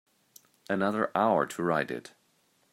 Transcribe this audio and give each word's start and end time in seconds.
Another 0.67 1.11
hour 1.15 1.45
to 1.45 1.61
write 1.61 1.91
it. 1.91 2.11